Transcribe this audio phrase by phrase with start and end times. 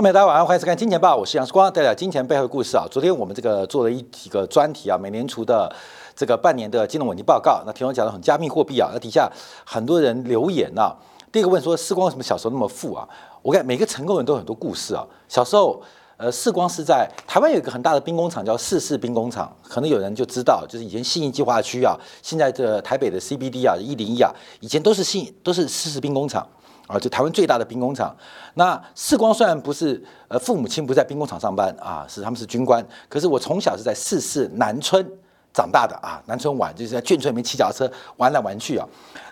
[0.00, 2.86] 朋友们，大家晚上好，欢迎收看《金钱报》，我是杨世光，带来金钱背后的故事啊。
[2.90, 5.70] 昨天我们这个做了一几个专题啊，美联储的
[6.16, 7.62] 这个半年的金融稳定报告。
[7.66, 9.30] 那听我讲了很加密货币啊，那底下
[9.62, 10.96] 很多人留言啊。
[11.30, 13.06] 第一个问说，世光为什么小时候那么富啊？
[13.42, 15.06] 我看每个成功人都有很多故事啊。
[15.28, 15.82] 小时候，
[16.16, 26.48] 呃，世光是在台湾有一个很大的兵工厂，叫四四兵工厂，可能有人就知道，就是以前信义计划区啊，现在这台北的 CBD 啊，一零一啊，以前都是信都是四四兵工厂。
[26.90, 28.14] 啊，就台湾最大的兵工厂。
[28.54, 32.84] 那世光虽然不是呃父母亲不在兵工厂上班啊，是他们是军官。
[33.08, 35.06] 可是我从小是在四四南村
[35.52, 38.84] 长大的啊，南村玩就是在眷村里面骑脚车玩来玩去啊。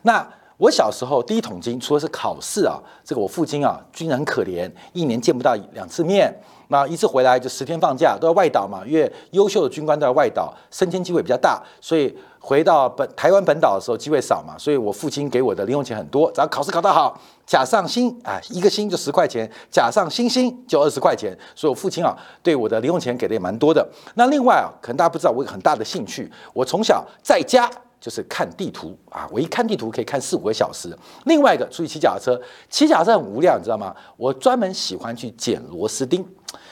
[0.02, 0.24] 那
[0.58, 6.34] 我小时候第一桶金，除了是考试啊，这个我父亲啊军人很可怜，一年见不到两次面。
[6.70, 23.88] 那一次回来就十天放假，都要外岛嘛，因为优秀的军官都要外岛，升迁机会比较大，所以回到本台湾本岛的时候机会少嘛，所以我父亲给我的零用钱很多，只要考试考得好，加上星啊，一个星就十块钱，加上星星就二十块钱，所以我父亲啊对我的零用钱给的也蛮多的。
[24.16, 30.96] 那另外啊，可能大家不知道，我有很大的兴趣，我从小在家就是看地图啊，我一看地图可以看四五个小时。
[31.24, 33.94] 另外一个出去骑脚踏车，骑脚踏车很无聊，你知道吗？
[34.16, 36.26] 我专门喜欢去捡螺丝钉。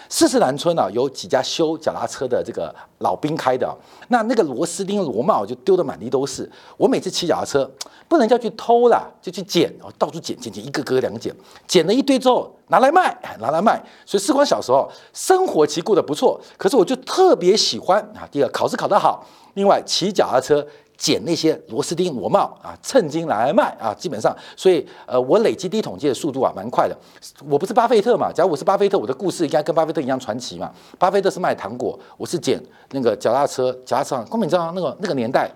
[0.09, 6.49] 四四南村啊，有几家修脚踏车的这个老兵开的，那那个螺丝钉、螺帽就丢得满地都是。
[6.77, 7.69] 我每次骑脚踏车，
[8.09, 11.35] 不能叫去偷啦，就去捡，哦，到处捡捡捡，一个个两个捡，
[11.67, 13.85] 捡了一堆之后拿来卖，拿来卖。
[14.07, 20.65] 所以四光小时候生活其实过得不错，可是我就特别喜欢啊，第二考试考得好，另外骑脚踏车。
[20.97, 26.97] 捡那些螺丝钉、螺帽啊，趁金来卖啊，基本上，所以呃，我累积低统计的速度啊，蛮快的。
[27.49, 30.71] 我不是巴菲特嘛，假如我是巴菲特，我的故事应该跟巴菲特一样传奇嘛。
[30.99, 34.17] 巴菲特是卖糖果，我是捡那个脚踏车，脚踏车。
[34.29, 35.51] 光明知道那个那个年代。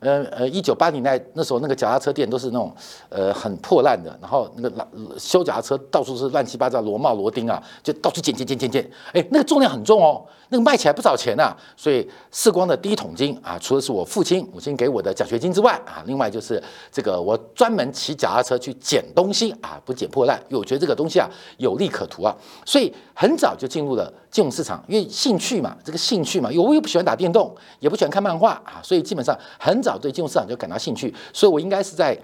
[0.00, 2.74] 呃呃，一九八零年代那时候，那个脚踏车店都是那种
[3.08, 4.86] 呃很破烂的，然后那个
[5.18, 11.56] 修脚踏车到处是乱七八糟螺帽螺钉啊，就到处捡捡捡捡捡，哎，那个重量很重哦，那个卖起来不少钱呐。
[11.74, 16.62] 所以世光的第一桶金啊，除了是我父亲母亲给我的奖学金之外啊，另外就是
[16.92, 21.26] 这个我专门骑脚踏车去捡东西啊，不捡破烂，因为我觉得这个东西啊
[21.56, 29.93] 有利可图啊，所以很早就进入了金融市场，因为兴趣嘛，这个兴趣嘛，我又不喜欢打电动，也不喜欢看漫画啊，所以基本上很早。
[29.98, 32.18] 对金融市场就感到兴趣，所以我应该是在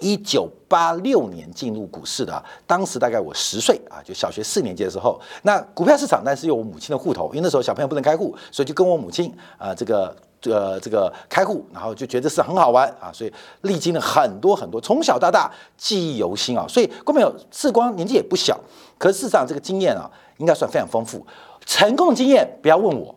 [0.00, 2.44] 一九八六年进入股市的。
[2.66, 5.20] 当时大概我十岁啊，就小学四年级的时候。
[5.42, 13.32] 那股票市场，但是有我母亲的户头，因为那时候小朋友不能开户，所以就跟我母亲啊，这个呃这个开户，然后就觉得是很好玩啊，所以
[13.62, 16.66] 历经了很多很多，从小到大记忆犹新啊。
[16.68, 18.58] 所以郭朋友，志光年纪也不小，
[18.98, 21.24] 可是事实上这个经验啊，应该算非常丰富。
[21.64, 23.14] 成功经验不要问我。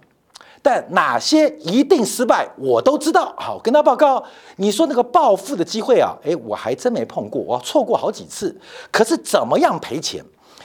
[0.68, 3.34] 但哪些一定失败，我都知道。
[3.38, 4.22] 好，跟他报告。
[4.58, 8.54] 你说那个暴富的机会啊，诶，我还真没碰过，我错过好几次。
[8.92, 10.22] 可是怎么样赔钱？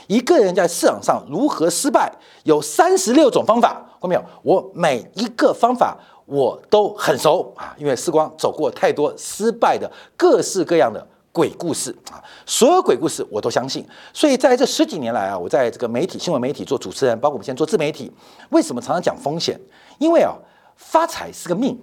[0.07, 2.11] 一个人在市场上如何失败，
[2.43, 3.81] 有三十六种方法。
[4.01, 4.21] 看没有？
[4.41, 11.07] 我每一个方法我都很熟啊，因为时光走过太多失败的各式各样的。
[11.31, 13.83] 鬼故事啊，所有鬼故事我都相信。
[14.13, 18.11] 所以在这十几年来啊，我在这个媒体、新闻媒体做主持人，包括我们现在做自媒体，
[18.51, 19.59] 为什么常常讲风险？
[19.97, 20.33] 因为啊，
[20.75, 21.79] 发财是个命，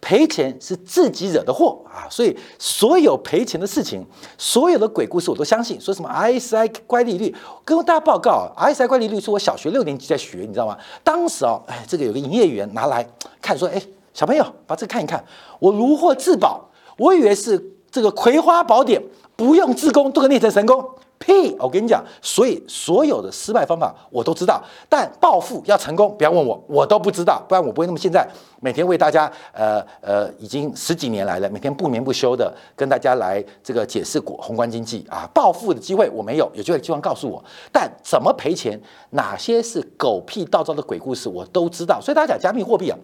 [0.00, 2.06] 赔钱是自己惹的祸啊。
[2.10, 4.06] 所以所有赔钱的事情，
[4.36, 5.80] 所有的鬼故事我都相信。
[5.80, 7.34] 说什么 ISI 乖利率，
[7.64, 10.76] 跟大家报告 isi 乖利率是我小学六年级在学，你知道吗？
[11.04, 13.06] 当时啊，哎，这个有个营业员拿来
[13.40, 13.80] 看，说，哎，
[14.12, 15.24] 小朋友把这个看一看，
[15.58, 17.72] 我如获至宝，我以为是。
[17.92, 18.98] 这个葵花宝典
[19.42, 20.88] 不用自宫都可以练成神功，
[21.18, 21.56] 屁！
[21.58, 28.24] 我跟你讲，所以所有的失败方法我都知道，但暴富要成功，不要问我，我都不知道，不然我不会那么现在
[28.60, 38.80] 每天为大家，呃呃，已经十几年来了，每天不眠不休的跟大家来这个解释股宏观经济啊，暴富的机会我没有，有机会希望告诉我，但怎么赔钱，
[39.10, 42.96] 哪些是狗屁道招的鬼故事，我都知道，所以大家讲加密货币啊。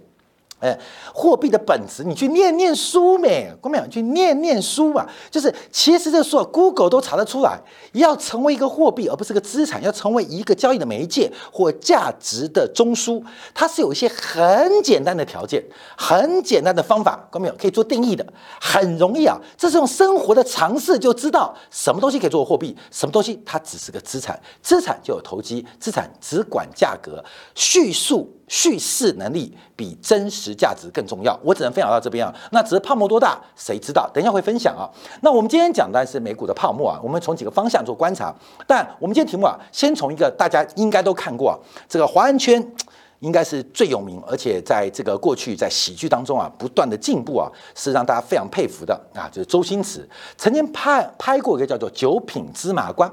[0.61, 0.77] 哎，
[1.15, 3.49] 货币的本质，你去念念书没？
[3.61, 3.87] 过没有？
[3.87, 5.07] 去念念书嘛。
[5.31, 7.61] 就是其实这书，Google 都查得出来。
[7.93, 13.23] 要成为一个货币，而不是个资产，要成为一个交易的媒介或价值的中枢，
[13.55, 15.63] 它是有一些很简单的条件，
[15.97, 17.29] 很简单的方法。
[17.31, 17.55] 过没有？
[17.55, 18.27] 可以做定义的，
[18.61, 19.39] 很容易啊。
[19.57, 24.39] 这是用生活的常识就知道什么东西可以做货币，什么东西它只是个资产。
[24.61, 27.25] 资产就有投机，资产只管价格，
[27.55, 28.38] 叙述。
[28.49, 31.39] 叙事能力比真实价值更重要。
[31.45, 32.35] 我只能分享到这边啊。
[32.51, 34.09] 那只是泡沫多大，谁知道？
[34.13, 34.89] 等一下会分享啊。
[35.21, 36.99] 那我们今天讲的是美股的泡沫啊。
[37.03, 38.35] 我们从几个方向做观察。
[38.67, 41.55] 但我们今天题目啊，先从一个大家应该都看过啊，
[41.89, 42.73] 这个华人圈
[43.21, 49.29] 应该是最有名，而且在这个过去在喜剧当中啊不断的进步啊，是让大家非常佩服的啊。
[49.31, 53.09] 就是周星驰曾经拍拍过一个叫做《九品芝麻官》。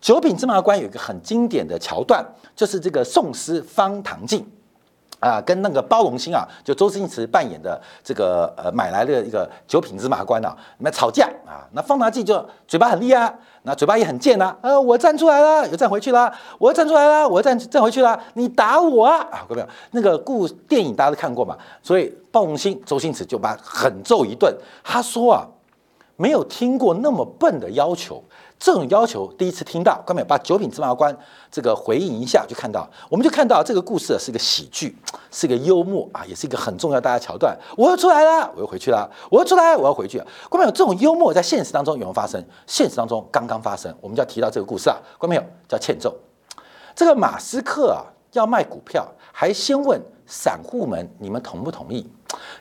[0.00, 2.24] 九品芝麻官有一个很经典的桥段，
[2.54, 4.46] 就是这个宋诗方唐镜。
[5.28, 25.46] 啊，跟那个包龙星啊，就周星驰扮演的这个呃买来的一个九品芝麻官啊，你们吵架啊，那方唐镜就嘴巴很厉害，那嘴巴也很贱呐，呃，我站出来了，又站回去了，我站出来了，我站站回去了，你打我啊，啊，各位朋友那个故电影大家都看过嘛，所以包龙星周星驰就把狠揍一顿，他说啊，
[26.16, 28.22] 没有听过那么笨的要求。
[28.58, 31.16] 这种要求第一次听到，官们把九品芝麻官
[31.50, 34.96] 这个回应一下，就看到，我们就看到这个故事是一个喜剧，
[35.30, 37.56] 是一个幽默啊，也是一个很重要大家桥段。
[37.76, 40.18] 我又出来了，我又回去了，我又出来，我要回去。
[40.48, 42.42] 官们有这种幽默在现实当中有没有发生？
[42.66, 44.96] 现实当中刚刚发生，我们就要提到这个故事啊。
[45.18, 46.16] 官们有叫欠揍，
[46.94, 52.10] 这个马斯克啊要卖股票，还先问散户们你们同不同意？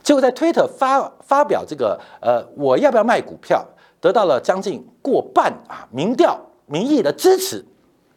[0.03, 3.65] 结果在推特发发表这个呃我要不要卖股票？
[3.99, 7.63] 得到了将近过半啊民调民意的支持，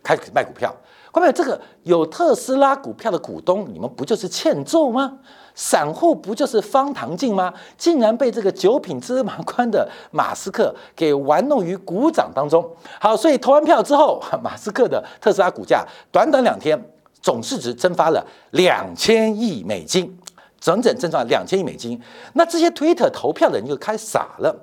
[0.02, 0.74] 开始卖股票。
[1.10, 5.18] 各位，这个有特斯拉股票的股东，你们不就是欠揍吗？
[5.54, 7.52] 散户不就是方唐镜吗？
[7.76, 12.64] 竟然被这个九品芝麻官的马斯克给玩弄于股掌当中。
[13.00, 16.78] 好，所以投完票之后， 马斯克的特斯拉股价短短两天
[17.20, 20.16] 总市值蒸发了两千亿美金，
[20.60, 22.00] 整整蒸发两千亿美金。
[22.34, 24.54] 那这些推特投票的人就开傻了。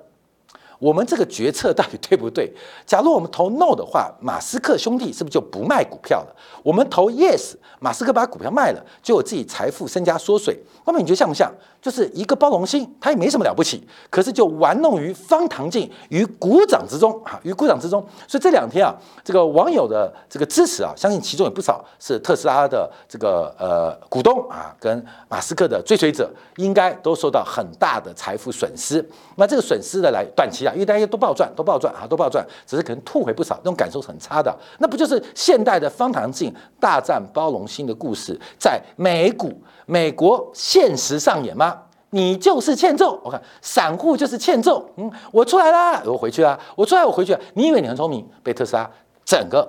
[0.78, 2.52] 我们这个决策到底对不对？
[2.84, 6.36] 假如我们投 no 的话，马斯克兄弟是不是就不卖股票了？
[6.62, 10.58] 我们投 yes，马斯克把股票卖了，就有自己财富身家缩水。
[10.84, 11.52] 外面你觉得像不像？
[11.80, 18.04] 就是一个包容心，他也没什么了不起，可是就玩弄于方唐镜于股掌之中啊，于股掌之中。
[18.26, 18.92] 所以这两天啊，
[19.22, 29.04] 这个网友的这个支持啊，相信其中有不少是特斯拉的这个呃股东啊，跟马斯克的追随者，应该都受到很大的财富损失。
[29.36, 34.56] 那这个损失的来短期因为大家都暴赚，都暴赚啊，都暴赚，只是可能吐回不少，那种感受是很差的。
[34.78, 39.52] 那不就是现代的方唐镜大战包容心的故事，在美股？
[39.86, 41.82] 美国现实上演吗？
[42.10, 43.20] 你就是欠揍。
[43.22, 44.88] 我看散户就是欠揍。
[44.96, 46.58] 嗯，我出来啦，我回去啦。
[46.74, 47.36] 我出来，我回去。
[47.54, 48.90] 你以为你很聪明，被特斯拉
[49.24, 49.68] 整个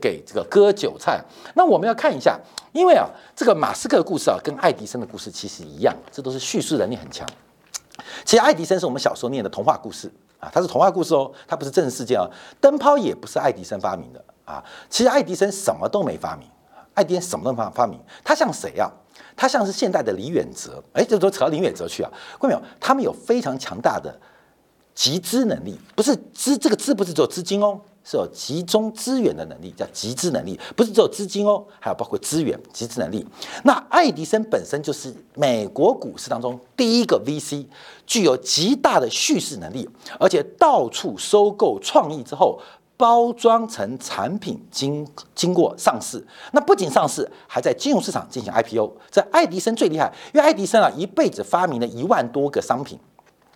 [0.00, 1.20] 给这个割韭菜？
[1.54, 2.38] 那我们要看一下，
[2.72, 7.26] 因为啊，这个马斯克的故事啊，跟爱迪生的故事其实一样，这都是叙事能力很强。
[8.24, 12.28] 其实爱迪生是我们小时候念的童话故事啊，它是童话故事哦，它不是真实事件哦。
[12.60, 14.62] 灯泡也不是爱迪生发明的啊。
[14.88, 16.48] 其实爱迪生什么都没发明，
[16.94, 18.90] 爱迪生什么都没发明，他像谁啊？
[19.36, 22.10] 他像是现代的李远哲，哎，这都扯到李远哲去啊？
[22.40, 22.62] 看到没有？
[22.80, 24.16] 他们有非常强大的
[24.94, 33.26] 集资能力，不是资这个资不是只有资金哦，是有集中资源的能力，叫集资能力，不是只有资金哦，还有包括资源集资能力。
[33.64, 37.66] 那爱迪生本身就是美国股市当中第一个 VC，
[38.06, 39.86] 具有极大的叙事能力，
[40.18, 42.58] 而且到处收购创意之后。
[43.00, 46.20] 包装成产品，经经过上市，
[46.50, 48.90] 那不仅上市，还在金融市场进行 IPO。
[49.08, 52.98] 这爱迪生最厉害，因为爱迪生啊，一辈子发明了一万多个商品。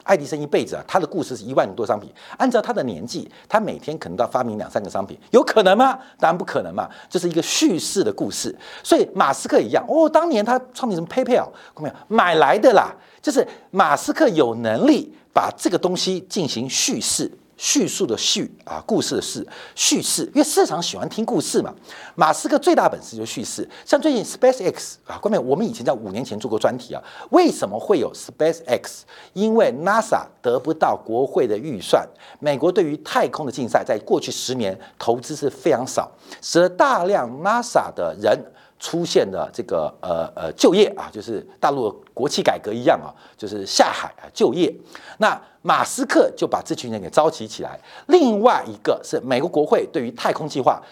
[0.03, 2.11] 爱迪生一辈子啊，他的故事是一万多商品。
[2.39, 5.99] 按照他的年纪，他每天可能都要发明两三个商品，有可能吗？
[6.19, 8.57] 当然不可能嘛，这是一个叙事的故事。
[8.83, 17.31] 所以马斯克一样，哦，当年他创立什么 PayPal，看没有买来的啦，就是马斯克有能力把这个东西进行叙事。
[17.63, 21.73] 叙述的叙啊，故事的事，叙事，因为市场喜欢听故事嘛。
[22.17, 27.01] 马斯克最大本事就是叙事，像最近 SpaceX 啊，关面我们以前在五年前做过专题啊，
[27.31, 29.03] 为什么会有 SpaceX？
[29.33, 32.05] 因为 NASA 得不到国会的预算，
[32.41, 38.37] 美国对于太空的竞赛，在过去十年投资是非常少，使得大量 NASA 的人。
[38.83, 44.75] 出现的这个呃呃就业啊，就是大陆国企改革一样啊，就是下海啊就业。
[45.19, 47.79] 那马斯克就把这群人给召集起来。
[48.09, 50.83] 另外一个是美国国会对于太空计划，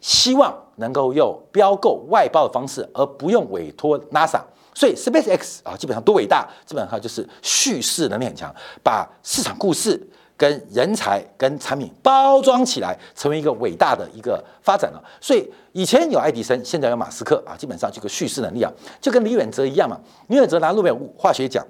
[0.00, 4.40] 希望能够用标购外包的方式，而不用委托 NASA。
[4.74, 8.52] 所以 SpaceX 啊，基本上多伟大，基本上就是叙事能力很强，
[8.82, 10.04] 把市场故事。
[10.38, 15.04] 跟人才、跟产品包装起来，成为一个伟大的一个发展了。
[15.20, 19.98] 所以以前有爱迪生，现在有马斯克啊，基本上这个叙事能力啊，就跟李远哲一样嘛。
[20.28, 21.66] 李远哲拿诺贝尔化学奖，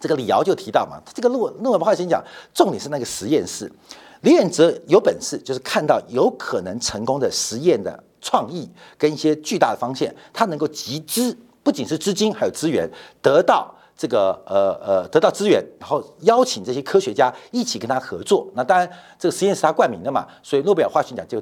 [0.00, 3.70] 这个李敖就提到嘛，这个诺诺贝尔化学奖重点是那个实验室。
[4.22, 8.66] 李远哲有本事，就是看到有可能成功的实验的创意
[8.96, 12.90] 跟一些巨大的方向，他能够集资，不仅是资金，还有资源
[13.20, 13.74] 得到。
[14.00, 18.48] 这个呃呃得到资源，然后邀请这些科学家一起跟他合作。
[18.54, 21.38] 那当然，这个实验是他冠名的嘛，所以诺贝尔化学奖就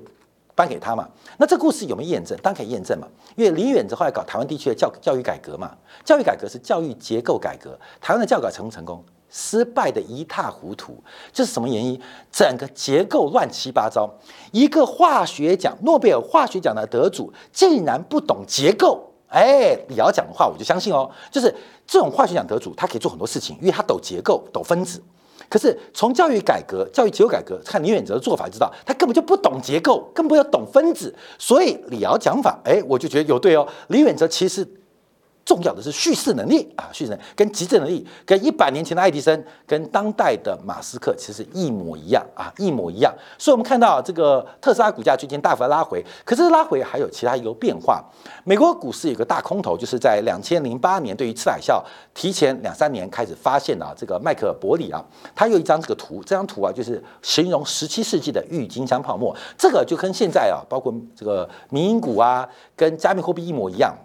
[0.57, 1.09] 颁给他嘛。
[1.37, 2.37] 那这故事有没有验证？
[2.43, 5.71] 当然可以验证嘛，因为李远哲后来搞台湾地区的教教育改革嘛，
[6.05, 7.79] 教育改革是教育结构改革。
[8.01, 9.05] 台湾的教改成不成功？
[9.31, 11.01] 失败的一塌糊涂，
[11.33, 12.01] 这是什么原因？
[12.33, 14.11] 整个结构乱七八糟。
[14.51, 19.08] 一个化学奖，诺贝尔化学奖的得主竟然不懂结构。
[19.29, 21.55] 哎，李敖讲的话我就相信哦，就是
[21.87, 25.03] 这种化学奖得主，他可以做很多事情，因为他懂结构、懂分子。
[25.49, 31.15] 可是从教育改革、教育结构改革看李远哲的做法，知道他根本就不懂结构，更不要懂分子。
[31.39, 33.67] 所以李敖讲法，哎，我就觉得有对哦。
[33.89, 34.67] 李远哲其实。
[35.49, 43.11] 重要的是叙事能力啊，叙事能力跟集智能力，跟一百年前的爱迪生，跟当代的马斯克其实一模一样啊，一模一样。
[43.39, 48.05] 所以，我们看到这个特斯拉股价最近大幅拉回，可是拉回还有其他一个变化。
[48.45, 55.03] 美国股市有个大空头，就是在两千零八年对于次海啸提前两三年开始发现啊，这个麦克伯里啊，
[55.35, 63.97] 他有一张这个图，这张图啊就是形容十七世纪的郁金香泡沫，这个就跟现在啊，包括这个民营股啊，跟加密货币一模一样。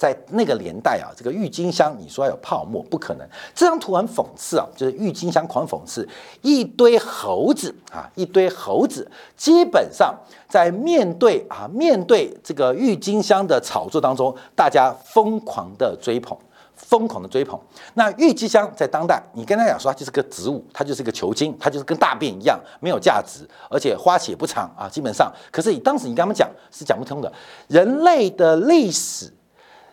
[0.00, 3.28] 在那个年代啊，这个郁金香，你说有泡沫不可能。
[3.54, 6.08] 这张图很讽刺啊，就是郁金香狂讽刺，
[6.40, 16.34] 一堆猴子啊，一堆猴子，基本上在面对啊面对这个郁金香的炒作当中，大家疯狂的追捧，
[16.74, 17.60] 疯狂的追捧。
[17.92, 25.30] 那郁金香在当代，你跟他讲说它就是个植物，它就是个球茎，它就是跟大便一样没有价值，而且花期也不长啊，基本上。
[25.52, 27.30] 可是你当时你跟他们讲是讲不通的，
[27.68, 29.30] 人类的历史。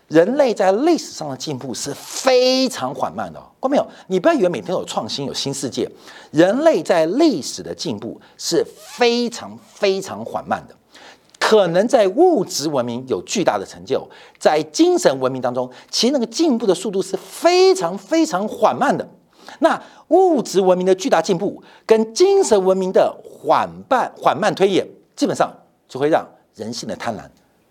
[0.08, 3.86] 人类在历史上的进步是非常缓慢的，看到没有？
[4.08, 5.90] 你不要以为每天有创新、有新世界。
[6.32, 10.76] 人类在历史的进步是非常非常缓慢的，
[11.38, 14.08] 可能在物质文明有巨大的成就，
[14.40, 19.06] 在精神文明当中，其实那个进步的速度是非常非常缓慢的。
[19.60, 24.88] 那物质文明的巨大进步跟精神文明的缓慢缓慢推演，
[25.18, 25.54] 基本上
[25.88, 27.22] 就会让人性的贪婪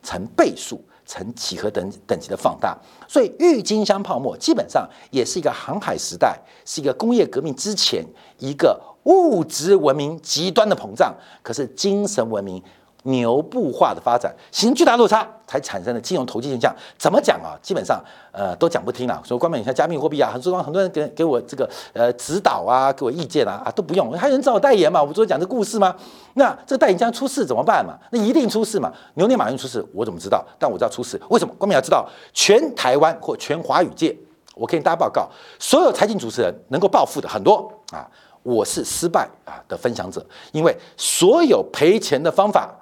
[0.03, 0.85] 成倍数。
[1.07, 8.05] 成几何等等级的放大，所以郁金香泡沫基本上也是一个航海时代，是一个工业革命之前
[8.39, 12.63] 一个物质文明极端的膨胀，可是精神文明。
[13.07, 16.75] 牛步化的发展形成巨大落差，才产生了金融投机现象。
[16.99, 17.55] 怎么讲啊？
[17.63, 19.21] 基本上，呃，都讲不听了。
[19.25, 25.01] 说关门，你像加密货币啊，很多很多人给给我这个呃指导啊，给我意见啊，啊都不用，还有人找我代言嘛？
[25.01, 25.95] 我不是讲这故事吗？
[26.35, 27.97] 那这个代言将出事怎么办嘛？
[28.11, 28.93] 那一定出事嘛？
[29.15, 30.45] 牛年马云出事，我怎么知道？
[30.59, 31.55] 但我知道出事，为什么？
[31.59, 34.17] 关门要知道，全台湾或全华语界，
[34.55, 35.29] 我给大家报告，
[35.61, 38.05] 所有财经主持人能够暴富的很多啊，
[38.43, 42.75] 我是失败啊的分享者，因为所有赔钱的方法。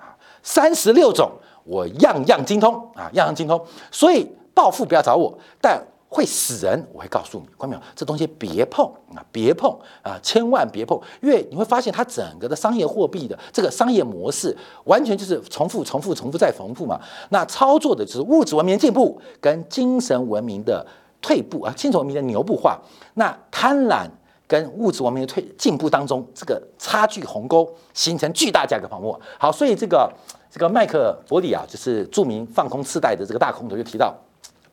[0.44, 1.32] 三十六种，
[1.64, 3.60] 我样样精通啊，样样精通。
[3.90, 7.82] 所以暴富不要找我，但会死人，我会告诉你，关没有？
[7.96, 8.84] 这东西别碰
[9.16, 17.00] 啊，别碰啊，千万别碰，因为你会发现它整个的商业货币的这个商业模式，完全就是重复、重复、重复再重复嘛。
[17.30, 20.86] 那操作的就是物质文明进步跟精神文明的
[21.20, 22.78] 退步啊，精神文明的牛步化。
[23.14, 24.06] 那贪婪。
[24.54, 29.20] 跟物质文明的退进步当中，这个差距鸿沟形成巨大价格泡沫。
[29.36, 30.08] 好，所以这个
[30.48, 34.14] 这个麦克伯里啊，就是著名放空次贷的这个大空头，就提到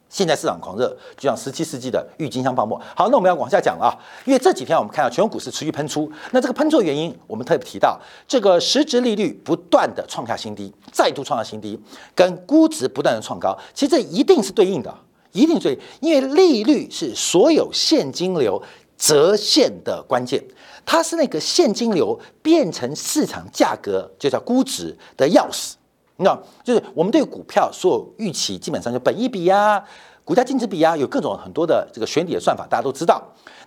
[0.08, 2.80] 现在市场狂热，就像十七世纪的郁金香泡沫。
[2.96, 3.90] 好，那我们要往下讲啊，
[4.24, 11.80] 因为这几天我们看到全球股市持续喷出，那这个喷出的原因，我们特别提到这个实质利率不断的创下新低，再度创下新低，
[12.14, 14.94] 跟估值不断的创高，其实这一定是对应的，
[15.32, 18.62] 一定对，因为利率是所有现金流。
[19.02, 20.40] 折现的关键，
[20.86, 25.74] 它是那个现金流变成市场价格，就叫估值的钥匙。
[26.18, 29.84] 你知道，就是我们对股票所有预期，基本上就本益比呀、
[30.24, 33.20] 股价净值比呀，有各种很多的这个选底的算法，大家都知道。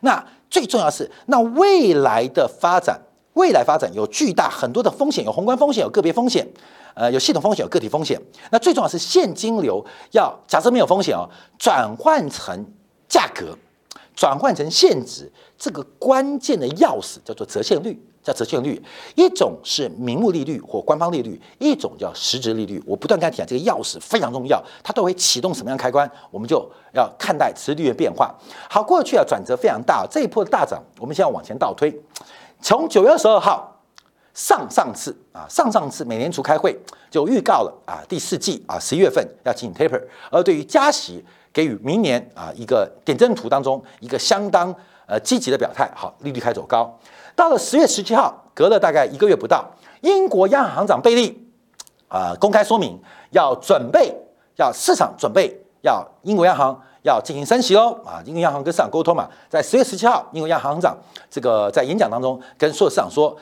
[0.02, 3.00] 那最重要是，那未来的发展，
[3.32, 6.46] 未来发展有巨大很多的风险，有宏观风险，有个别风险，
[6.94, 8.16] 呃，有系统风险，有个体风险。
[8.52, 12.64] 那最重要是现金流要假设没有风险哦，转换成
[13.08, 13.58] 价格。
[14.14, 18.80] 转换成现值，这个关键的钥匙叫做折现率，叫折现率。
[19.16, 22.80] 一种是名目利率或官方利率，一种叫实质利率。
[22.86, 28.32] 我不断跟他讲，这个钥匙非常重要，它都会启动什么样开关，我们就要看待持率的变化。
[28.70, 31.92] 好，过去啊转折非常大，这一波的大涨，我们现在往前倒推，
[32.62, 33.82] 从九月十二号
[34.32, 36.78] 上上次啊上上次美联储开会
[37.10, 41.24] 就预告了啊第四季啊十一月份要进行 taper，而对于加息。
[41.54, 44.74] 给予明年啊一个点阵图当中一个相当
[45.06, 46.98] 呃积极的表态，好，利率开走高。
[47.34, 49.64] 到了十月十七号，隔了大概一个月不到，
[50.02, 51.48] 英国央行行长贝利
[52.08, 54.12] 啊公开说明要准备
[54.56, 60.98] 要市场准备要英国央行要进行升息喽啊，英国央行跟市场沟通嘛，在十月十七号，英国央行行长
[61.30, 63.34] 这个在演讲当中跟所有市场说。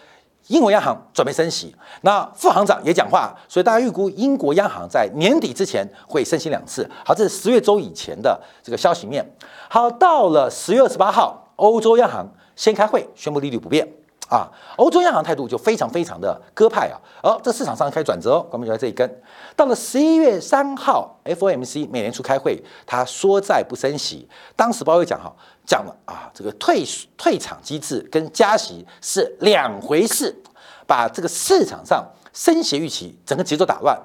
[0.49, 6.89] 英国央行准备升息，那副行长也讲话，所以大家预估英国央行在年底之前会升息两次。
[7.05, 9.25] 好，这是十月周以前的这个消息面。
[9.69, 13.89] 好，到了十月二十八号，欧洲央行先开会宣布利率不变。
[14.33, 19.23] 啊，欧洲央行态度就非常非常的鸽派啊，而这市场上开始转折哦，关门就在这一根。
[19.55, 24.27] 到了十一月三号，FOMC 美联储开会，他说在不升息。
[24.57, 25.31] 当时鲍威讲哈，
[25.67, 26.83] 讲了啊，这个退
[27.19, 30.35] 退场机制跟加息是两回事，
[30.87, 34.01] 把这个市场上升息预期整个节奏打乱。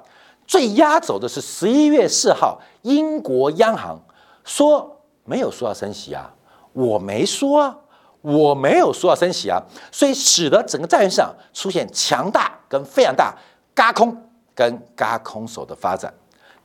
[0.46, 3.98] 最压轴的是十一月四号，英国央行
[4.44, 6.34] 说没有说要升息啊，
[6.74, 7.78] 我没说啊。
[8.28, 13.34] 我没有说要升息啊，所以使得整个债券市场出现强大跟非常大
[13.74, 14.16] 嘎空
[14.54, 16.14] 跟嘎空手的发展，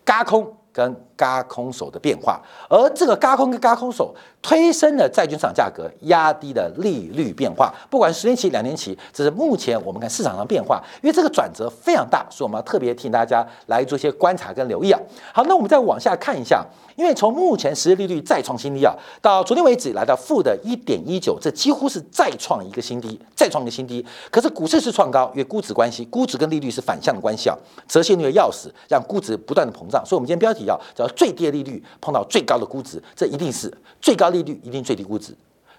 [0.04, 14.99] 嘎空跟嘎空手的变化，而这个嘎空跟嘎空手推升了债券市场价格，压低了利率变化，不管十年期、两年期，这是目前我们看市场上变化，因为这个转折非常大，所以我们要特别替大家来做一些观察跟留意啊。
[15.33, 16.64] 好，那我们再往下看一下。
[16.95, 24.05] 因为从目前实际利率再创新低啊，到昨天为止来到负的一点一九，这几乎是再创一个新低，再创一个新低。
[24.31, 27.57] 可是股市是创高，因为估值关系，估值跟利率是反向的关系啊，
[27.88, 30.05] 折现率的钥匙让估值不断的膨胀。
[30.05, 35.37] 所以，我们今天标题要叫最低的利率碰到最高的估值，这一定是最高利率一定最低估值，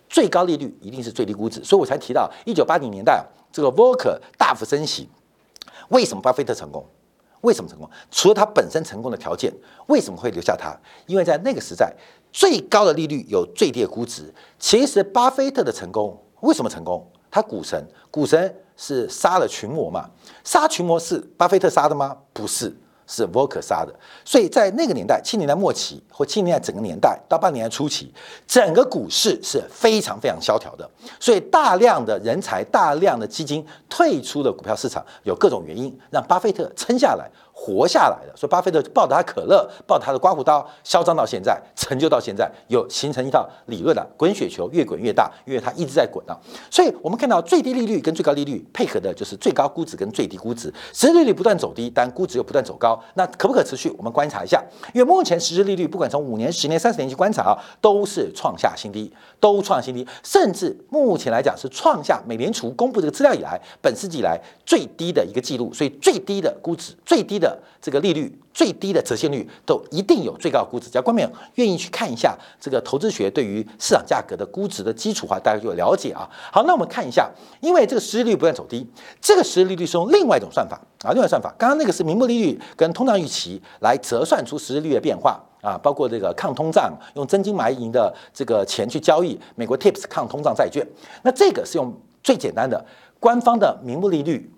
[0.10, 1.64] 最高利率一定是最低估值。
[1.64, 5.10] 所以我才提到一九八零年代这个 Volcker 大幅升息，
[5.90, 6.86] 为什么巴菲特成功？
[7.42, 7.90] 为什么成功？
[8.10, 9.54] 除了他本身成功的条件，
[9.88, 10.74] 为什么会留下他？
[11.08, 11.94] 因为在那个时代，
[12.32, 14.34] 最高的利率有最低的估值。
[14.58, 17.06] 其实，巴菲特的成功为什么成功？
[17.30, 20.10] 他股神，股神是杀了群魔嘛？
[20.46, 22.16] 杀群魔是巴菲特杀的吗？
[22.32, 22.74] 不是。
[23.08, 23.94] 是 Volcker 杀的，
[24.24, 28.12] 所以在那个年代，七年代末期或七年代整个年代到八年代初期，
[28.48, 37.30] 整个股市是非常非常萧条的，所以大量的人才、大量的基金退出了股票市场，有各种原因让巴菲特撑下来。
[37.56, 46.36] 活下来的，所以巴菲特抱着他可乐，抱着他的刮胡刀，嚣张到现在，成就到现在，有形成一套理论的滚雪球，越滚越大，因为它一直在滚啊。
[46.70, 53.90] 所以我们看到最低利率跟最高利率配合的就是最高估值跟最低估值，实际利率不断走低，但估值又不断走高，那可不可持续？
[53.98, 54.62] 我们观察一下，
[54.94, 67.43] 因为目前实质利率不管从五年、十年、三十年去观察啊，都是创下新低，都创新低，甚至目前来讲是创下美联储公布这个资料以来，本世纪以来最低的一个记录，所以最低的估值，最低的。
[67.44, 70.90] 的这个利率最低的折现率都一定有最高估值。
[70.90, 76.30] 只要观众愿意去看一下这个投资学对于市场价格的估值的基础化，大家就有了解啊。
[76.52, 77.30] 好，那我们看一下，
[77.60, 78.88] 因为这个实际利率不断走低，
[79.20, 81.54] 这个实际利率是用另外一种算法啊，另外算法。
[81.58, 90.86] 刚刚那个是名目利率跟通胀预期来折算出实际利率的变化啊，包括这个抗通胀用真金白银的这个钱去交易美国 TIPS 抗通胀债券。
[91.24, 92.84] 那这个是用最简单的
[93.20, 94.50] 官方的名目利率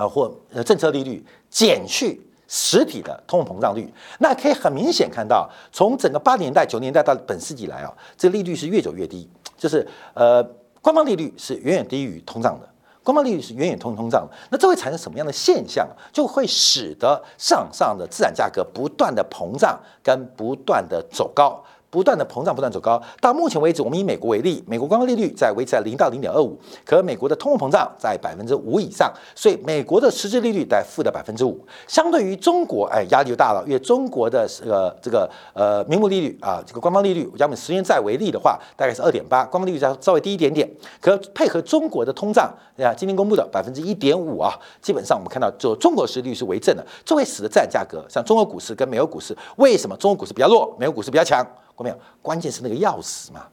[0.00, 2.20] 啊，或呃政策利率减去。
[2.52, 10.42] 实体的通货膨胀率，那可以很明显看到，从整个八年代、九年代到本世纪来啊，这利率是越走越低，就是呃，
[10.82, 12.68] 官方利率是远远低于通胀的，
[13.04, 14.36] 官方利率是远远通通胀的。
[14.50, 15.88] 那这会产生什么样的现象？
[16.12, 21.64] 就会使得上上的资产价格不断的膨胀跟不断的走高。
[21.90, 23.00] 不断的膨胀，不断走高。
[23.20, 31.58] 到目前为止，我们以美国为例，美国官方利率在维持在零到零点二五，可美国的通货膨胀在百分之五以上，所以美国的实质利率在负的百分之五。
[31.88, 40.70] 相对于中国，哎，压力就大了，因为中国的这个这个呃名目利率啊，这个官方利率，我们十年债为例的话，大概是二点八，官方利率再稍微低一点点。
[41.00, 42.48] 可配合中国的通胀，
[42.78, 51.44] 啊，今天公布的百分之一点五啊，基本上我们看到，就中国实际利率是为正的，这会使得资产价格，像中国股市跟美国股市，为什么中国股市比较弱，美国股市比较强？
[51.84, 53.46] 没有，关键是那个钥匙嘛，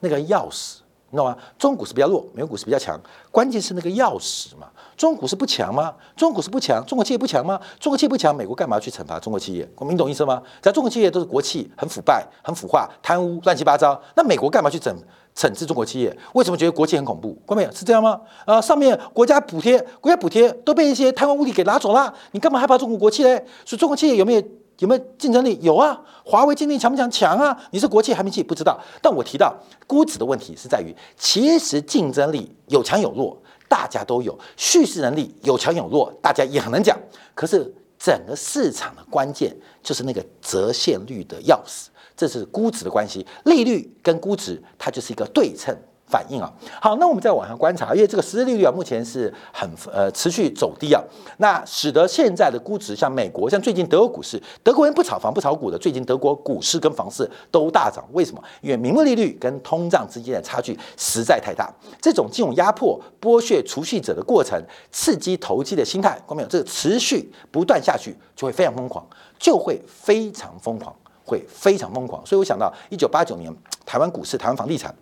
[0.00, 0.78] 那个钥匙，
[1.10, 1.36] 你知道吗？
[1.58, 4.68] 中国股市比较弱，美国股市比较强，关键是那个钥匙嘛。
[4.96, 5.94] 中国股市不强吗？
[6.16, 7.60] 中国股市不强，中国企业不强吗？
[7.78, 9.68] 中国企业不强，美国干嘛去惩罚中国企业？
[9.76, 10.42] 我们懂意思吗？
[10.60, 14.00] 在中国企业都是国企，很腐败、很腐化、贪污、乱七八糟。
[14.16, 14.94] 那美国干嘛去整
[15.34, 16.16] 惩治中国企业？
[16.34, 17.36] 为什么觉得国企很恐怖？
[17.46, 17.64] 关没？
[17.72, 18.20] 是这样吗？
[18.44, 23.36] 啊，上面国家补贴，国家补贴都被一些贪官污吏给拿走了，你干嘛害怕中国国企嘞？
[23.64, 24.42] 所以中国企业有没有？
[24.82, 25.56] 有没有竞争力？
[25.62, 27.08] 有啊，华为竞争力强不强？
[27.08, 27.56] 强啊！
[27.70, 28.76] 你是国际还没进，不知道。
[29.00, 36.98] 但我提到估值的问题是在于，其实竞争力有强有弱，大家都有；叙事能力有强有弱，大家也很能讲。
[37.32, 43.24] 可是整个市场的关键就是那个折现率的钥匙，这是估值的关系。
[43.44, 45.72] 利率跟估值，它就是一个对称。
[46.12, 51.02] 反应啊，好，那我们再往上观察，因为这个实质利率啊，目前是很呃持续走低啊，
[51.38, 58.44] 那使得现在的估值，像美国，像最近德国股市，德国人不炒房不炒股的，最近德国股市跟房市都大涨，为什么？
[58.60, 66.48] 因为名目利率跟通胀之间的差距实在太大，这种金融压迫、剥削储蓄者的过程，刺激投机的心态，看没有？
[66.50, 69.02] 这个持续不断下去，就会非常疯狂，
[69.38, 70.94] 就会非常疯狂，
[71.24, 72.20] 会非常疯狂。
[72.26, 73.50] 所以我想到一九八九年
[73.86, 74.94] 台湾股市、台湾房地产。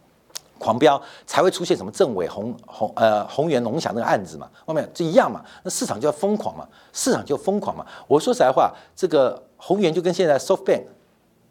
[0.61, 7.85] 狂飙，才会出现什么政委宏宏呃宏源龙翔那个案子嘛，外面这一样嘛，那市场就要疯狂嘛，市场就疯狂嘛。
[8.07, 10.83] 我说实在话，这个宏源就跟现在 SoftBank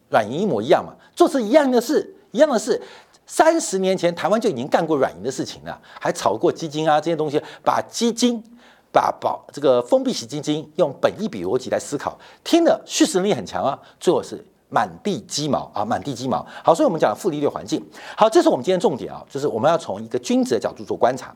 [0.10, 2.82] 软银一模一样嘛，做是一样的事，一样的事。
[3.26, 8.44] 三十年前台湾就已经干过软银的事情了，还炒过基金啊这些东西，把基金
[8.92, 14.46] 把保这个封闭式基金用本一比逻辑来思考，听的叙事能力很强啊，最后是。
[14.70, 16.46] 满地鸡毛啊，满地鸡毛。
[16.64, 17.84] 好，所以我们讲负利率环境。
[18.16, 21.36] 好，这是我们今天重点啊，就是我们要从一个均值的角度做观察。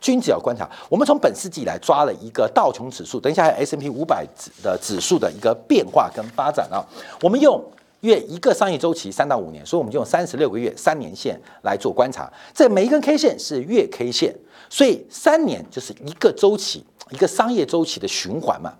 [0.00, 6.82] 均值要观察，我们从本世纪来抓了一个道琼指数，等一下还有 S M P 五百指的指数的一个变化跟发展啊。
[7.20, 7.62] 我们用
[8.00, 12.32] 月一个商业周期三到五年，所以我们就用三十六个月三年线来做观察。
[12.54, 14.34] 这每一根 K 线是月 K 线，
[14.70, 18.72] 所以三年就是一个周期，一个商业周期的循环嘛。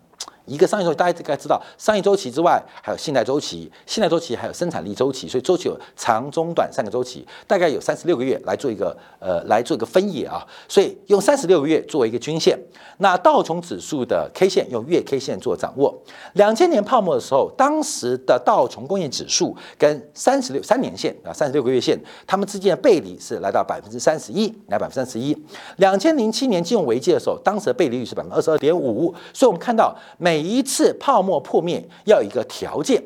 [0.46, 10.46] 一个商业周期，大家应该知道，商业周期之外还有信贷周期，信贷周期还有生产力周期，所以周期有长、中、短三个周期，大概有三十六个月来做一个呃来做一个分野啊。
[10.68, 12.58] 所以用三十六个月作为一个均线，
[12.98, 15.94] 那道琼指数的 K 线用月 K 线做掌握。
[16.34, 25.36] 两千年泡沫的时候，当时的道琼工业指数跟三十六三年线啊三十六个月线，它们之间的背离是来到百分之三十一，来百分之三十一。
[25.76, 33.00] 两千零七年金融危机的时候，当时的背离率是百分之二十二点五，所以我们看到每每一次泡沫破灭要有一个条件，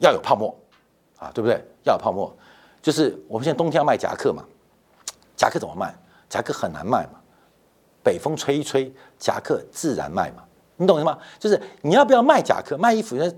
[0.00, 0.54] 要有泡沫
[1.16, 1.58] 啊，对不对？
[1.82, 2.30] 要有泡沫，
[2.82, 4.44] 就是我们现在冬天要卖夹克嘛，
[5.34, 5.94] 夹克怎么卖？
[6.28, 7.18] 夹克很难卖嘛，
[8.02, 10.44] 北风吹一吹，夹克自然卖嘛，
[10.76, 11.18] 你懂什么？
[11.38, 12.76] 就是你要不要卖夹克？
[12.76, 13.32] 卖衣服，那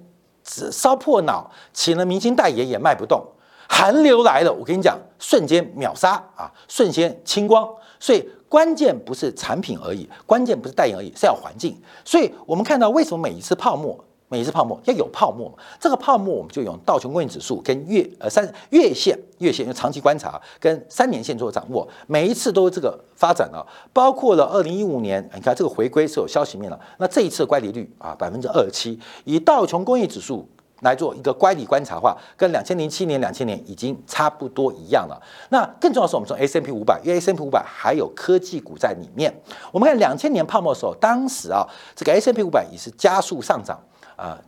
[0.73, 3.25] 烧破脑，请了明星代言也卖不动。
[3.69, 7.73] 寒流来了，我跟你讲，瞬间秒杀啊，瞬间清光。
[8.01, 11.77] 所以关键不是产品而已，关键不是代言而已，是要环境。
[12.05, 30.49] 所以我们看到为什么每一次泡沫，每一次泡沫要有泡沫，这个泡沫我们就用道琼工业指数跟月呃三月线月线用长期观察跟三年线做掌握，每一次都这个发展了，包括了二零一五年，你看这个回归是有消息面了，那这一次乖离率啊百分之二十七，以道琼工业指数。
[30.81, 35.21] 来做一个乖离观察的话，跟两千零七年、两千年已经差不多一样了。
[35.51, 39.35] 那更重要的是，我们从 S M P 五百，因为 S M P 五百还有科技股在里面。
[39.73, 43.81] 我们看两千年泡沫的时候，当时啊，这个 S M P 五百也是加速上涨
[44.17, 44.39] 啊。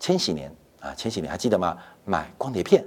[0.00, 1.76] 千禧年啊，千禧年还记得吗？
[2.04, 2.84] 买光碟片。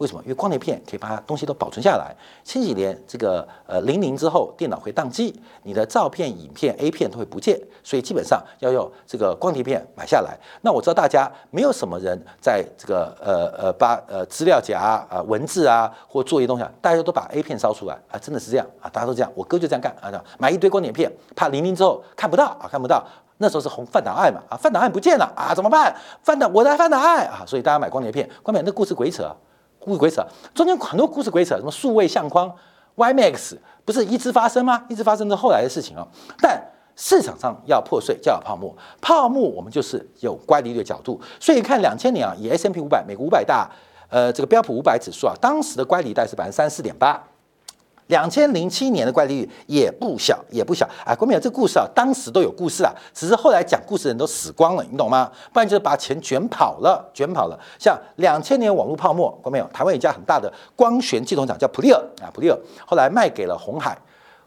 [0.00, 0.22] 为什么？
[0.22, 2.16] 因为光碟片可以把东西都保存下来。
[2.42, 10.38] 前几年这个呃零零之后，电脑会宕机，你的照片、影片、A 片都会不见，所以基本上要用这个光碟片买下来。
[10.62, 19.30] 那我知道大家没有什么人在这个呃呃把呃资料夹啊、文字啊或做一些东西，大家都把 A 片烧出来啊，真的是这样啊，大家都这样。
[19.34, 23.04] 我哥就这样干啊，买一堆光碟片，怕零零之后看不到啊，看不到。
[23.36, 25.94] 那时候是红范档案嘛啊，范档案不见了啊，怎么办？
[26.22, 29.30] 范档我的范档案啊，所以大家买光碟片，光碟片那故事鬼扯。
[29.80, 32.54] 故事鬼扯，中间很多故事鬼扯，什么数位相框、
[32.96, 34.84] YMAX，不是一直发生吗？
[34.88, 36.06] 一直发生是后来的事情啊。
[36.40, 36.62] 但
[36.94, 38.72] 市场上要破碎，就要泡沫。
[39.00, 43.70] 泡沫我们就是有乖离的角度，所以看两千年啊，以 S M P 五百，美国五百大，
[44.10, 47.22] 呃，这个标普五百指数啊，当时的乖离带是百分之三四点八。
[48.10, 51.14] 两千零七年的怪利率也不小，也不小啊！
[51.14, 55.30] 国民这故事啊，当时都有故事啊，只是后来讲故事的人都死光了，你懂吗？
[55.52, 57.58] 不然就是把钱卷跑了，卷跑了。
[57.78, 63.96] 像两千年网络泡沫，国民台湾一家很大的光学系统厂叫普利尔啊，普利尔后来卖给了红海。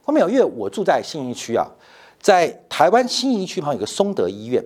[0.03, 1.65] 国民因为我住在新营区啊，
[2.21, 4.63] 在台湾新营区旁有个松德医院。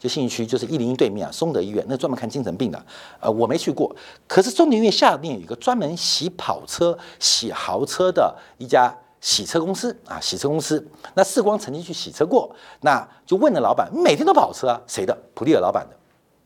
[0.00, 2.86] 就信义区，就是一零一对面啊，松德医院，那专门看精神病的。
[3.20, 3.94] 呃，我没去过，
[4.26, 10.82] 可是松德医院下面有一个专门洗跑车、洗豪车的一家洗车公司啊，洗车公司。
[11.12, 15.14] 那世光曾经去洗车过，那就问了老板，每天都跑车啊，谁的？
[15.34, 15.94] 普利尔老板的，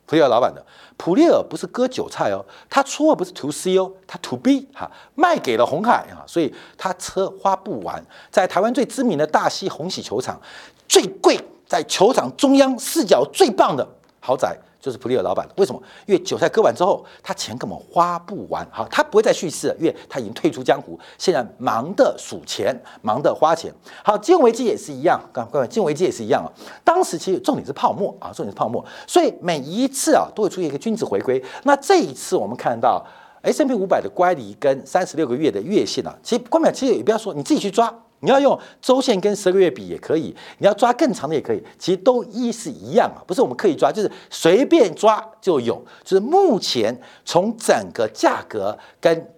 [0.05, 0.67] 普利尔老板的。
[0.97, 10.41] 普利尔不是割韭菜哦，他出货不是图 C 哦，他图 B 哈，卖给了红海啊，所以他车花不完，在台湾最知名的大溪红喜球场
[10.89, 11.39] 最贵。
[11.75, 13.85] 在球场中央视角最棒的
[14.21, 15.83] 豪宅就是普利尔老板为什么？
[16.07, 18.65] 因为韭菜割完之后，他钱根本花不完。
[18.71, 23.75] 好，他不会再续了，因为他已经退出江湖，现在忙的数钱，忙的花钱。
[24.05, 26.47] 好，金融危机也是一样，刚各位，金融危机也是一样啊。
[26.85, 31.43] 当时其实重点是泡沫啊，重点是泡沫，所以每一次啊都会出现一个均值回归。
[31.65, 33.05] 那这一次我们看到
[33.43, 37.93] S M P 五百的乖离跟三十六个月的月线啊，其实关表其实也不要说，你自己去抓。
[38.25, 45.85] 你要用周线跟十个月比也可以，你要抓更长的也可以，其实都一是一样啊，不是我们刻意抓，就是随便抓就有。
[46.03, 49.31] 就是目前从整个价格跟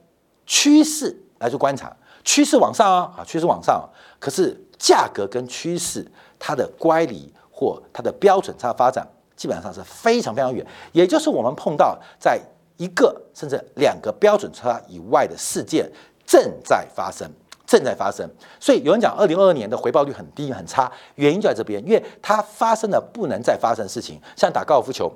[0.46, 1.94] 趋势来做观察，
[2.24, 3.86] 趋势往上啊，啊，趋势往上，
[4.20, 6.06] 可是价格跟趋势
[6.38, 12.40] 它的乖离或它的标准差发展基本上是非常非常远，也就是我们碰到在
[12.76, 15.90] 一个甚至两个标准差以外的事件
[16.24, 17.28] 正在发生。
[17.66, 18.28] 正在发生。
[18.60, 25.12] 所以有人讲二零二二年的回报率很低很差，原因就在这边，因为它发生了不能再发生的事情，像打高尔夫球，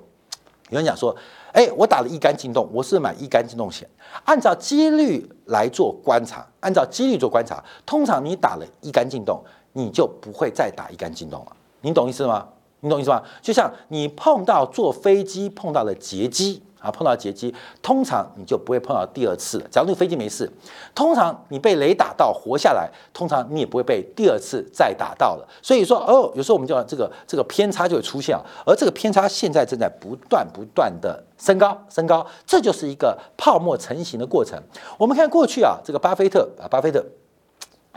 [0.71, 1.15] 有人讲说，
[1.53, 3.89] 哎，我打了一杆进洞，我是买一杆进洞险，
[4.25, 12.47] 按照几率来做观察，按照几率做观察，通常你打了一杆进洞，你就不会再打一杆进洞了，你懂意思吗？
[12.83, 13.23] 你懂意思吗？
[13.43, 19.63] 就像你碰到坐飞机碰到了劫机啊，碰到劫机，通常你就不会碰到第二次。
[19.71, 20.51] 假如那飞机没事，
[20.95, 25.49] 通常你被雷打到活下来，通常你也不会被第二次再打到了。
[25.63, 34.59] 所以说，哦，有时候我们叫这个这个偏差就会出现，而这个偏差现在正在不断不断的升高升高，这就是一个泡沫成型的过程。
[34.99, 37.05] 我们看过去啊，这个巴菲特啊，巴菲特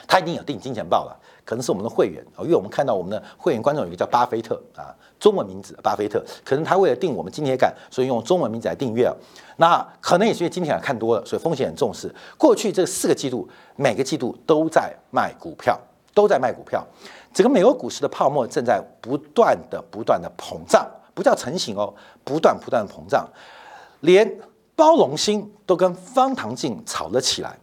[0.08, 1.19] 他已经有订金钱豹了。
[1.45, 9.13] 可能是我们的会员啊，因为我们看到我们的会员观众有一个叫巴菲特啊，中文名字巴菲特，可能他为了订我们今天感，所以用中文名字来订阅啊。
[9.58, 12.10] 那可能也是因为今天看多了，所以风险很重视。
[12.38, 15.77] 过去这四个季度，每个季度都在卖股票，
[16.13, 16.82] 都在卖股票。
[17.34, 23.27] 整个美国股市的泡沫正在不断的、不断的膨胀，不叫成型哦，不断不断的膨胀，
[23.99, 24.39] 连
[24.77, 27.58] 包容心都跟方唐镜吵了起来。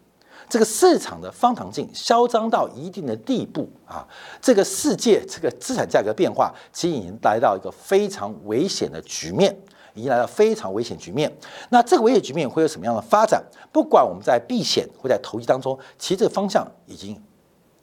[0.50, 4.04] 这个市场的方糖镜嚣张到一定的地步啊！
[4.42, 9.56] 这个世界这个资产价格变化，其实已经来到一个非常危险的局面，
[9.94, 11.32] 已经来到非常危险局面。
[11.68, 13.40] 那这个危险局面会有什么样的发展？
[13.70, 17.16] 不管我们在避险或在投机当中，其实这个方向已经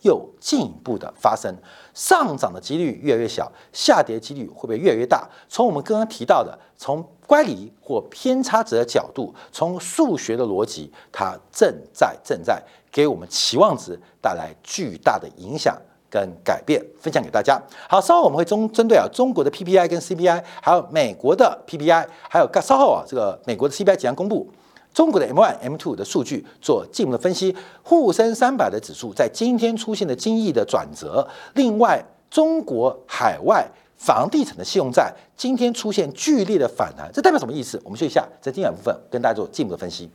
[0.02, 1.56] 又进一步的发生，
[1.94, 5.28] 上涨的几率越来越小，下跌几率会不会越来越大？
[5.48, 15.76] 从我们刚刚提到的，从乖离或偏差值的角度，从数学的逻辑，它正在正在给我们期望值带来巨大的影响
[16.10, 17.62] 跟改变，分享给大家。
[17.90, 24.50] 好，稍后我们会中针对啊中国的 PPI 跟 CPI，还有美国的 PPI，还有稍后啊这个美国的 CPI 即将公布，
[24.98, 27.56] 中国的 M one、M two 的数据做进一步的分析。
[27.84, 33.64] 沪深三百的指数在今天出现了惊异的转折，另外中国海外。
[33.96, 37.82] 房地产的信用债今天出现剧烈的反弹，这代表什么意思？
[37.84, 40.08] 我们说一下，在今晚部分跟大家做进一步的分析。